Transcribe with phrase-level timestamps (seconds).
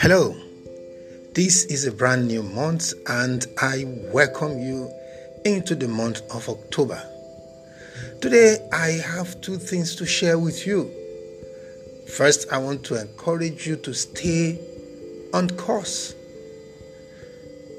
[0.00, 0.34] Hello,
[1.32, 4.90] this is a brand new month, and I welcome you
[5.44, 7.00] into the month of October.
[8.20, 10.90] Today, I have two things to share with you.
[12.16, 14.58] First, I want to encourage you to stay
[15.32, 16.16] on course.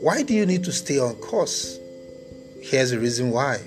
[0.00, 1.78] Why do you need to stay on course?
[2.60, 3.60] Here's the reason why.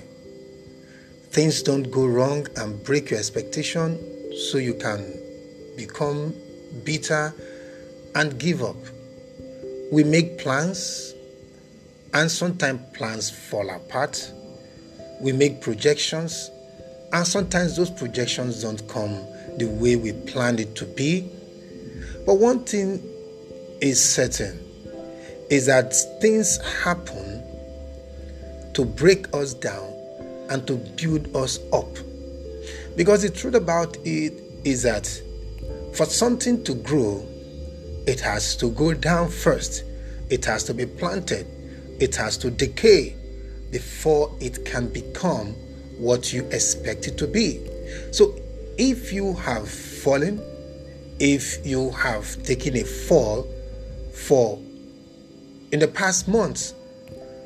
[1.32, 3.98] Things don't go wrong and break your expectation
[4.36, 5.18] so you can
[5.78, 6.34] become
[6.84, 7.32] bitter
[8.14, 8.76] and give up.
[9.90, 11.14] We make plans
[12.12, 14.30] and sometimes plans fall apart.
[15.22, 16.50] We make projections
[17.14, 19.14] and sometimes those projections don't come
[19.56, 21.30] the way we planned it to be.
[22.26, 23.02] But one thing
[23.80, 24.58] is certain
[25.48, 27.42] is that things happen
[28.74, 29.91] to break us down
[30.52, 31.88] and to build us up.
[32.94, 34.34] Because the truth about it
[34.64, 35.06] is that
[35.94, 37.26] for something to grow,
[38.06, 39.84] it has to go down first.
[40.28, 41.46] It has to be planted.
[42.00, 43.16] It has to decay
[43.70, 45.54] before it can become
[45.98, 47.66] what you expect it to be.
[48.10, 48.34] So,
[48.76, 50.40] if you have fallen,
[51.18, 53.46] if you have taken a fall
[54.12, 54.58] for
[55.70, 56.74] in the past months,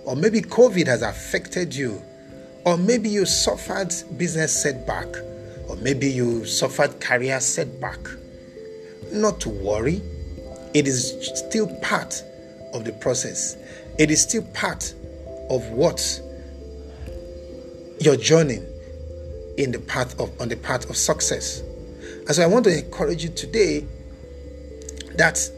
[0.04, 2.02] or maybe COVID has affected you,
[2.66, 5.06] or maybe you suffered business setback,
[5.68, 7.98] or maybe you suffered career setback,
[9.10, 10.02] not to worry
[10.76, 12.22] it is still part
[12.74, 13.56] of the process.
[13.98, 14.92] It is still part
[15.48, 16.20] of what
[17.98, 18.66] you're journeying
[19.56, 21.60] in the path of on the path of success.
[22.26, 23.86] And so I want to encourage you today
[25.14, 25.50] that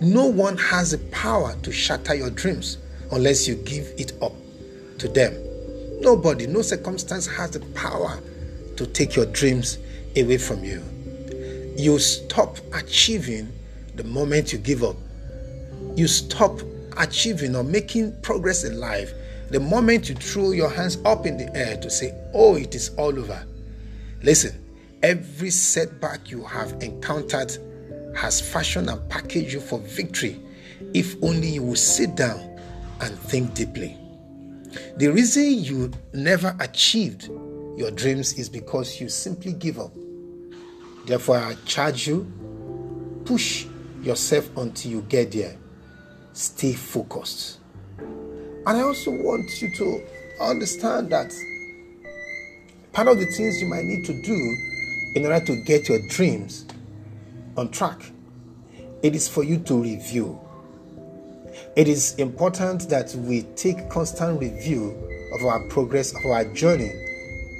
[0.00, 2.78] no one has the power to shatter your dreams
[3.10, 4.32] unless you give it up
[5.00, 5.34] to them.
[6.02, 8.20] Nobody, no circumstance has the power
[8.76, 9.78] to take your dreams
[10.16, 10.82] away from you.
[11.76, 13.52] You stop achieving
[13.94, 14.96] the moment you give up.
[15.94, 16.60] You stop
[16.96, 19.12] achieving or making progress in life
[19.50, 22.88] the moment you throw your hands up in the air to say, Oh, it is
[22.96, 23.46] all over.
[24.24, 24.58] Listen,
[25.04, 27.56] every setback you have encountered
[28.16, 30.40] has fashioned and packaged you for victory
[30.94, 32.40] if only you will sit down
[33.00, 34.01] and think deeply.
[34.96, 37.28] The reason you never achieved
[37.76, 39.92] your dreams is because you simply give up.
[41.06, 42.30] Therefore, I charge you
[43.24, 43.66] push
[44.02, 45.56] yourself until you get there.
[46.32, 47.58] Stay focused.
[47.98, 50.02] And I also want you to
[50.40, 51.32] understand that
[52.92, 54.56] part of the things you might need to do
[55.14, 56.66] in order to get your dreams
[57.56, 58.00] on track,
[59.02, 60.40] it is for you to review.
[61.74, 64.90] It is important that we take constant review
[65.32, 66.92] of our progress, of our journey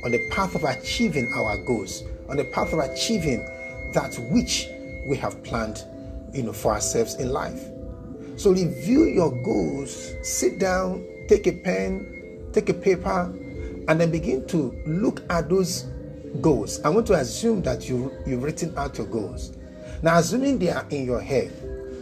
[0.05, 3.39] on the path of achieving our goals, on the path of achieving
[3.95, 4.69] that which
[5.07, 5.83] we have planned
[6.35, 7.71] you know, for ourselves in life.
[8.37, 13.33] So review your goals, sit down, take a pen, take a paper,
[13.89, 15.87] and then begin to look at those
[16.43, 16.83] goals.
[16.85, 19.57] I want to assume that you, you've written out your goals.
[20.03, 21.51] Now, assuming they are in your head,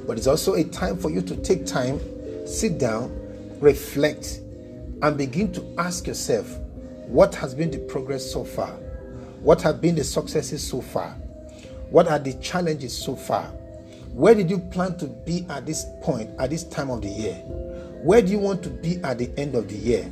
[0.06, 2.00] but it's also a time for you to take time,
[2.46, 3.10] sit down,
[3.60, 4.40] reflect,
[5.02, 6.58] and begin to ask yourself
[7.06, 8.70] what has been the progress so far?
[9.42, 11.10] What have been the successes so far?
[11.90, 13.46] What are the challenges so far?
[14.12, 17.34] Where did you plan to be at this point, at this time of the year?
[18.02, 20.04] Where do you want to be at the end of the year?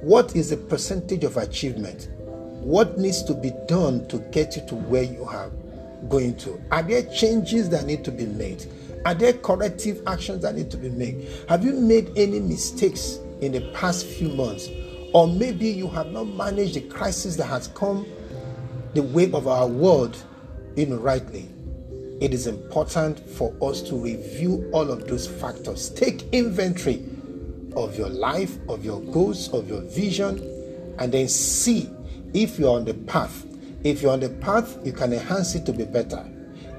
[0.00, 2.08] What is the percentage of achievement?
[2.16, 5.50] What needs to be done to get you to where you are
[6.08, 6.60] going to?
[6.70, 8.66] Are there changes that need to be made?
[9.04, 11.28] Are there corrective actions that need to be made?
[11.48, 14.68] Have you made any mistakes in the past few months?
[15.12, 18.06] Or maybe you have not managed the crisis that has come
[18.94, 20.22] the way of our world
[20.76, 21.52] in rightly
[22.22, 25.90] it is important for us to review all of those factors.
[25.90, 27.02] Take inventory
[27.74, 30.38] of your life, of your goals, of your vision,
[31.00, 31.90] and then see
[32.32, 33.44] if you're on the path.
[33.82, 36.24] If you're on the path, you can enhance it to be better.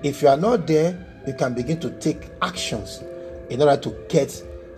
[0.01, 3.03] If you are not there, you can begin to take actions
[3.49, 4.29] in order to get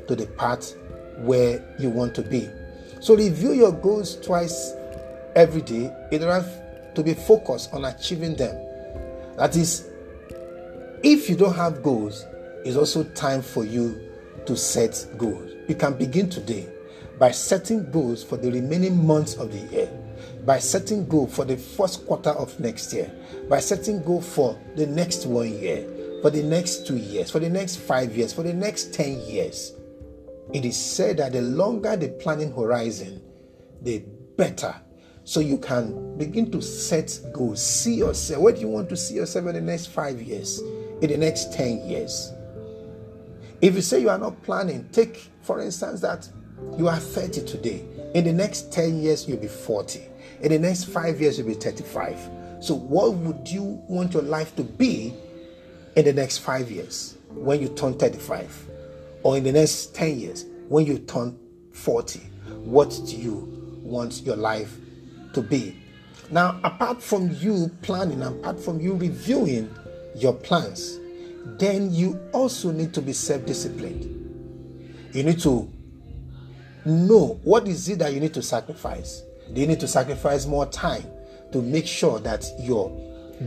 [0.08, 0.76] to the path
[1.18, 2.50] where you want to be.
[3.00, 4.74] So, review your goals twice
[5.36, 6.46] every day in order
[6.96, 8.56] to be focused on achieving them.
[9.38, 9.90] That is,
[11.04, 12.26] if you don't have goals,
[12.64, 14.10] it's also time for you
[14.46, 15.52] to set goals.
[15.68, 16.68] You can begin today
[17.20, 19.90] by setting goals for the remaining months of the year,
[20.46, 23.12] by setting goal for the first quarter of next year,
[23.50, 25.88] by setting goal for the next one year,
[26.26, 29.74] for the next two years, for the next five years, for the next 10 years.
[30.52, 33.22] It is said that the longer the planning horizon,
[33.84, 34.00] the
[34.36, 34.74] better
[35.24, 37.64] so you can begin to set goals.
[37.64, 38.42] See yourself.
[38.42, 40.62] Where do you want to see yourself in the next five years?
[41.02, 42.34] In the next 10 years?
[43.62, 46.28] If you say you are not planning, take for instance that
[46.76, 47.86] you are 30 today.
[48.16, 50.04] In the next 10 years, you'll be 40.
[50.42, 52.18] In the next five years, you'll be 35.
[52.62, 55.14] So, what would you want your life to be
[55.96, 58.68] in the next five years when you turn 35?
[59.24, 61.38] Or in the next 10 years when you turn
[61.74, 62.20] 40?
[62.64, 64.76] What do you want your life
[65.34, 65.82] to be?
[66.32, 69.74] Now, apart from you planning, apart from you reviewing
[70.16, 71.00] your plans,
[71.60, 74.12] then you also need to be self disciplined.
[75.14, 75.72] You need to
[76.86, 79.22] know what is it that you need to sacrifice.
[79.54, 81.06] Do you need to sacrifice more time
[81.52, 82.90] to make sure that your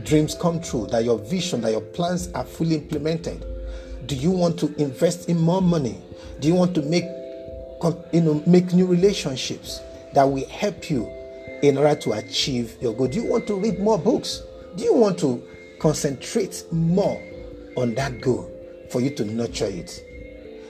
[0.03, 3.45] dreams come true, that your vision, that your plans are fully implemented?
[4.05, 5.99] Do you want to invest in more money?
[6.39, 7.05] Do you want to make
[8.11, 9.79] you know make new relationships
[10.13, 11.07] that will help you
[11.61, 13.07] in order to achieve your goal?
[13.07, 14.41] Do you want to read more books?
[14.75, 15.43] Do you want to
[15.79, 17.21] concentrate more
[17.75, 18.49] on that goal
[18.91, 20.03] for you to nurture it?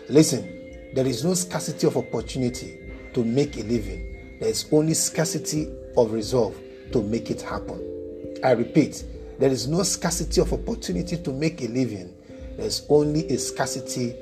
[0.10, 2.80] Listen, there is no scarcity of opportunity
[3.13, 4.38] to make a living.
[4.39, 5.68] There is only scarcity
[5.98, 6.56] of resolve
[6.92, 7.99] to make it happen.
[8.44, 9.04] I repeat,
[9.40, 12.14] there is no scarcity of opportunity to make a living.
[12.58, 14.16] There's only a scarcity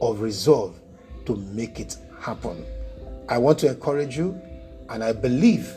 [0.00, 0.78] of resolve
[1.26, 2.64] to make it happen.
[3.28, 4.40] I want to encourage you,
[4.88, 5.74] and I believe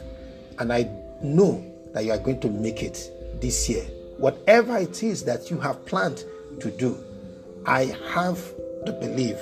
[0.60, 0.90] and I
[1.24, 3.12] know that you are going to make it
[3.42, 3.84] this year.
[4.18, 6.24] Whatever it is that you have planned
[6.60, 7.04] to do,
[7.66, 8.40] I have
[8.86, 9.38] to believe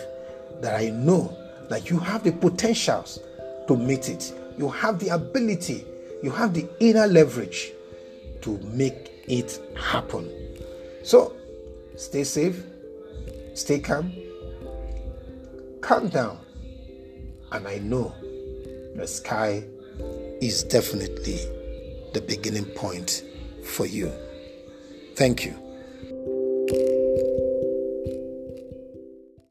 [0.62, 1.36] that I know
[1.70, 3.20] that you have the potentials
[3.68, 4.34] to meet it.
[4.58, 5.86] You have the ability,
[6.24, 7.72] you have the inner leverage
[8.42, 10.30] to make it happen.
[11.04, 11.34] So
[11.96, 12.64] stay safe,
[13.54, 14.14] stay calm,
[15.82, 16.40] calm down,
[17.52, 18.14] and I know
[18.96, 19.64] the sky
[20.42, 21.40] is definitely
[22.14, 23.24] the beginning point
[23.64, 24.12] for you.
[25.16, 26.99] Thank you.